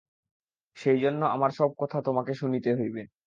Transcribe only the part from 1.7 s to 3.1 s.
কথা তোমাকে শুনিতে হইবে।